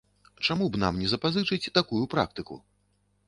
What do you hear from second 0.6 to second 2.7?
б нам не запазычыць такую практыку?